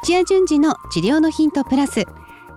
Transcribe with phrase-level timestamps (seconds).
[0.00, 2.06] 土屋順次の治療のヒントプラス。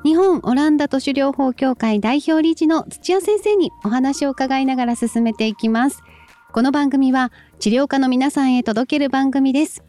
[0.05, 6.01] 日本オランダ都市療法協会代表理事の土屋先生にお話を伺いながら進めていきます。
[6.53, 9.83] この番組は治療家の皆さんへ届ける番組です。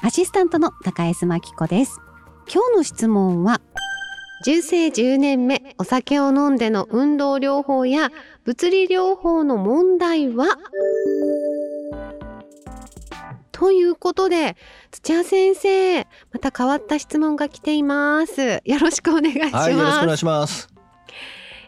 [0.00, 2.00] アシスタントの高江真紀子です。
[2.50, 3.60] 今日の質問は
[4.42, 8.10] 人生10年目お酒を飲んでの運動療法や
[8.44, 10.46] 物理療法の問題は？
[13.56, 14.54] ということで
[14.90, 18.60] 土屋先生また変わった質問が来ています。
[18.66, 20.68] よろしくお願いします、はい、よろしくお願いします。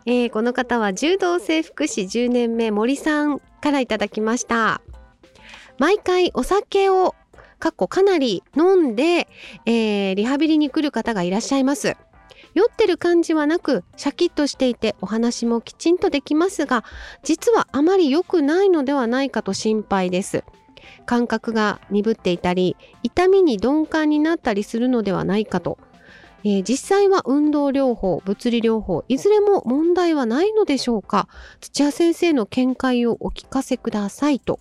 [0.05, 4.83] えー、この方は柔道整復師10年目森さんからいただきました。
[5.79, 7.15] 毎回お酒を
[7.59, 9.27] かっこかなり飲んで、
[9.65, 11.97] えー、リハビリに来る方がいらっしゃいます。
[12.53, 16.85] 酔ってる感じはなくシャキッとしていてお話もきちんとできますが
[17.23, 20.45] 実はあまり良くないのではないかと心配です
[21.07, 25.79] 感覚が鈍っていたり痛みに鈍感になったりするのではないかと、
[26.45, 31.29] えー、実際は運動療法物理療法いずれも問題はないのでしょうか。
[31.61, 34.61] 土屋先生の見解をお聞かせくださいと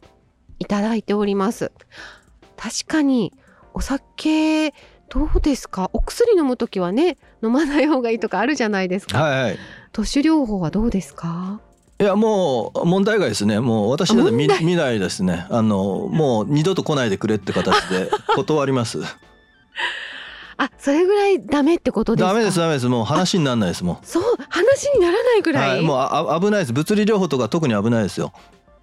[0.59, 1.71] いただいております。
[2.55, 3.33] 確かに
[3.73, 4.73] お酒
[5.09, 5.89] どうですか？
[5.93, 9.57] お薬飲む時はね飲まない方がいいとかあるじゃないですか、はいはい、
[9.93, 11.61] 都市療法はどうですか？
[11.99, 13.59] いやもう問題外ですね。
[13.59, 15.47] もう私だって見見ないですね。
[15.49, 18.99] あのもう二度と来ないでくれって形で 断ります。
[20.59, 22.33] あそれぐらいダメってことですか？
[22.33, 22.87] ダメですダメです。
[22.87, 24.05] もう話にならないですもう。
[24.05, 26.73] そう話にならないぐらい、はい、もうあ危ないです。
[26.73, 28.31] 物理療法とか特に危ないですよ。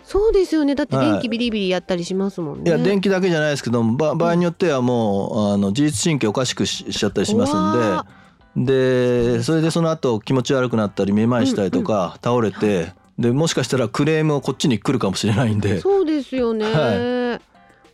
[0.03, 0.75] そうですよね。
[0.75, 8.25] だって電気ビリビリやったりしますもんね、はい、いや電気だけじゃないですけど場合によってはもうあの自律神経おかしくしちゃったりしますんで。
[8.57, 15.81] でそれでその後気持ち悪くなったりめまいしたりとか、倒れてでもしかしたらクレームをこっちに来るかもしれないんで。
[15.81, 17.41] そうですよね、はい、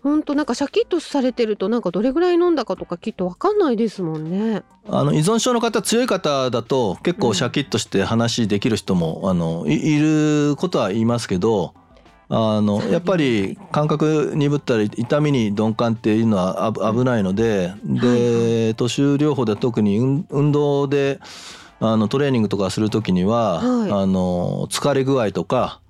[0.02, 4.62] 本当なんかシャキッとされてるとなんかどれぐらい飲んだかとかきっとわかんないですもんね。
[4.88, 11.74] あの依存症の方強い方だと結構シャキッとして話できる人も、うん、あのいることは言いますけど
[12.32, 21.18] あのやっぱり感覚鈍ったり痛みに鈍感っていうのは危ないのでで都市療法では特に運動で
[21.80, 25.80] あのトレーニングとかする時には、はい、あの疲れ具合とか、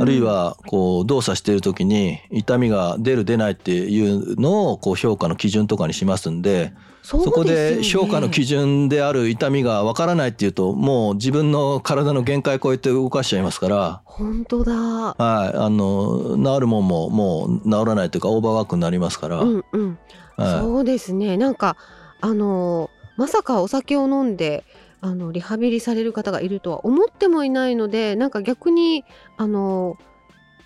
[0.00, 14.72] あるいはこう動作している時に痛みが出る出ないっていうのをこう評価の基準とかにしますんでそこで評価の基準である痛みがわからないっていうともう自分の体の限界超えて動かしちゃいますから本当だ。
[14.72, 19.98] はいあの治るもんももう治らないというかオーバーワークになりますから、うんうん。
[20.38, 21.36] はい、そうですね。
[21.36, 21.76] なんか
[22.22, 24.64] あのまさかお酒を飲んで
[25.04, 29.04] あのリハビリされる方がいるとは思ってもいないのでなんか逆に
[29.36, 29.98] あの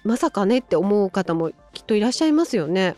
[0.04, 2.94] まさかねって思う方もきっといらっしゃいますよね。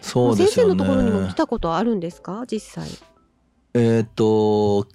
[0.00, 2.44] そうですよね先生のところにも来たことあるんですか？
[2.48, 2.88] 実際。
[3.74, 4.86] えっと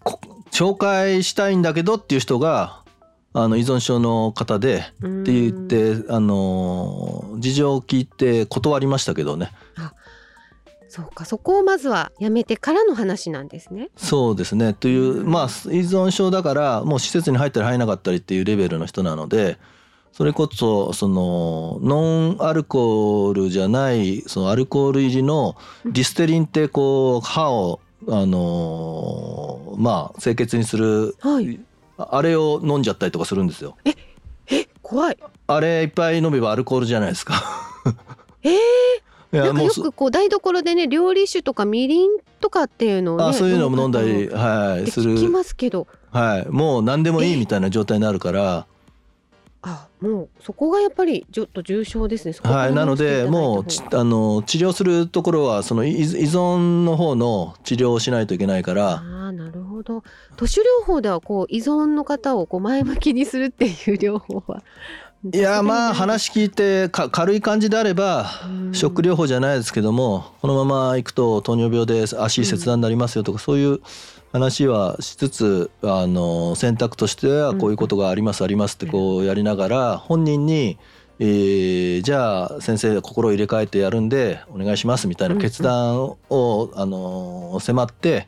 [0.51, 2.83] 紹介したいんだけどっていう人が
[3.33, 4.81] あの依存症の方でっ
[5.25, 9.51] て言ってあの事情を聞いて断りましたけどね。
[9.77, 9.93] あ
[10.91, 13.89] そうかそこをまずはやめてからの話なんですね。
[13.95, 15.47] そうですねというまあ依
[15.83, 19.57] 存症だからもう施設に入ったり入らなかったりっていうレベルの人なので
[20.11, 27.79] それこそそのノンアルコールじゃないそのアルコール入りのリステリンってこう歯を
[28.09, 31.57] あのまあ清潔にする、はい、
[31.97, 33.77] あれを飲んじゃったりとかするんですよ。
[33.85, 33.95] え
[34.47, 35.17] え怖い。
[35.47, 37.41] あれいっぱい飲めばアルコールじゃないですか
[38.43, 38.51] えー、
[39.31, 42.09] なんかよくこう台所でね料理酒とかみりん
[42.39, 45.15] とかっていうのをねあそういうのも飲んだりはいする。
[45.15, 45.87] 聞きますけど。
[46.11, 46.47] はい。
[46.49, 48.65] もう何でもいいみたいな状態になるから。
[49.63, 53.65] あもうそこがやっぱりちょっと重症ですねはいなのでもう
[53.95, 59.03] あの治療するところはその依存の方の治療をしないといけないから。
[59.03, 60.03] あなるほど。
[60.35, 64.63] 都市療法ではこう依存の方をこう前向きにするっていう療法は
[65.23, 68.25] いやまあ話聞いて軽い感じであれば
[68.71, 73.81] ショック療法じゃないですけどもこのままいくと糖尿病で足切断になりますよとかそういう
[74.31, 80.79] 話はしつつあの選択としてはこういうことがありますありますってこうやりながら本人に
[81.19, 88.27] えー、じゃあ先生心を入れ替えてやるんでお願いしますみたいな決断を、あの迫って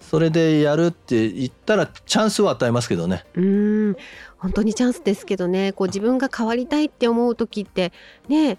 [0.00, 3.24] それでやるって言ったらチャンスを与えますけどね。
[3.34, 3.96] うん
[4.44, 7.94] 本当にチャンスですけどねこう自分が変わりたいって思う時って
[8.28, 8.58] ね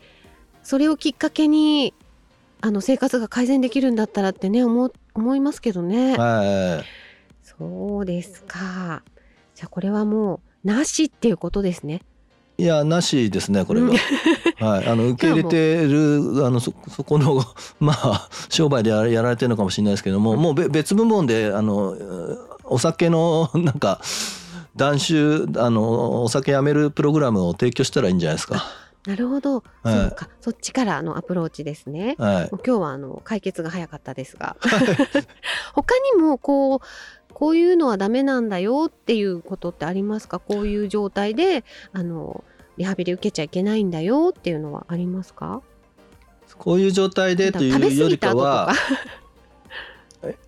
[0.63, 1.93] それをきっかけに
[2.59, 6.17] あの生活が改善できるんだったらってね思思いますけどね。
[6.17, 6.83] はい、
[7.43, 9.03] そうですか。
[9.53, 12.01] じゃあこれはもうなしっていうことですね。
[12.57, 13.91] いやなしですねこれは。
[14.57, 17.43] はい、あの 受け入れてるあのそそこの
[17.79, 21.95] まあ商売でややられてるのかもしれないですけどももうべ別部門であの
[22.63, 24.01] お酒のなんか
[24.75, 28.63] 断酒あのお酒やめるプログラムを提供したらいいんじゃないですか。
[29.05, 29.93] なるほど、はい。
[29.93, 30.29] そうか。
[30.41, 32.15] そっちからのアプローチですね。
[32.17, 32.49] はい。
[32.49, 34.57] 今日はあの解決が早かったですが。
[35.73, 36.79] 他にもこう
[37.33, 40.39] こういうのはダメなんだよっていうことってありますか？
[40.39, 41.63] こういう状態で
[41.93, 42.43] あの
[42.77, 45.61] リハビリ受けちゃいけないんだよっていうのはありますか？
[46.57, 48.73] こういう状態でというよりかはか。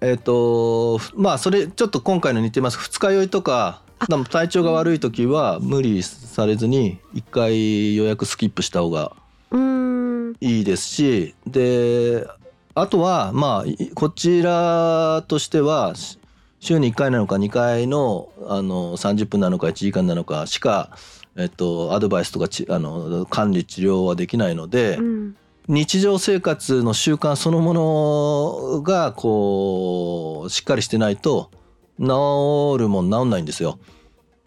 [0.01, 2.79] えっ、とまあそれちょっと今回の似てます。
[2.79, 9.15] 二日酔いとかあでも体調が悪い時は無理されずに一回予約スキップした方が
[10.39, 12.27] いいですしで
[12.75, 16.19] あとはまあいこちらとしてはし
[16.59, 20.97] 週に1回なのか2回のあの30分なのか1時間なのかしか、
[21.35, 25.35] えっと、アドバイスとかちあの管理治療はできないので、うん。
[25.67, 31.51] 日常生活の習慣そのものがこうしっかりしてないと
[31.99, 33.79] 治るもん治んないんですよ。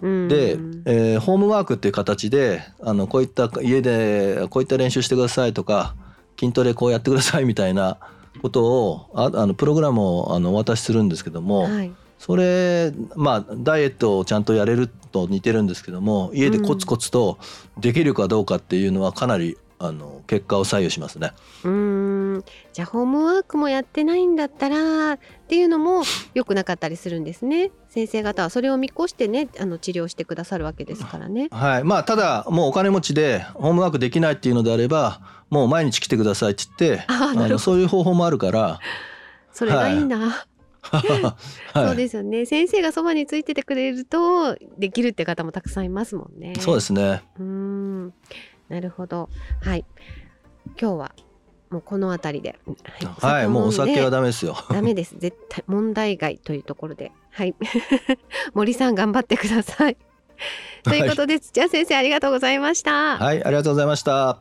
[0.02, 0.52] うんで、
[0.87, 5.94] えーホームワークっていう形であのこういった家でこういった練習してくださいとか
[6.38, 7.99] 筋トレこうやってくださいみたいな
[8.41, 17.38] ことをああのプログラムをあのお渡しするんですけども、はいそれまあダイエットをちゃんとやれると似てるんですけども家でコツコツと
[17.79, 21.32] できるかどうかっていうのはかなりあの結果を左右しますね。
[21.65, 21.71] うー
[22.38, 22.44] ん。
[22.75, 25.19] じゃあホームワークもやってないんだったらっ
[25.49, 26.03] ていうのも
[26.35, 27.71] 良くなかったりするんですね。
[27.88, 31.49] 先生方はそれを見越してねあの治療してくださるわけですからね。
[31.50, 38.81] はい、まあただもうお金持ちでホームワークできないっていうのであればもう毎日来てくださいって言ってそういう方法もあるから、
[39.50, 40.44] それがいいな、
[40.82, 41.37] は
[41.75, 42.47] い、そうですよね。
[42.47, 46.55] 先生がそばについててくれるとできるって方もたくさんいますもんね。
[46.59, 47.23] そうですね。
[47.38, 48.15] うーん
[48.70, 49.28] なるほど。
[49.62, 49.84] はい。
[50.81, 51.14] 今日は
[51.70, 52.58] もうこの辺りで。
[53.20, 54.56] はい、もうお酒はだダメですよ。
[54.70, 55.14] ダメです。
[55.19, 57.12] 絶対問題外というところで。
[57.31, 57.55] はい。
[58.55, 59.96] 森さん頑張ってください。
[60.84, 64.40] ということで土屋先生ありがとうございました、はい、ありがとうございました。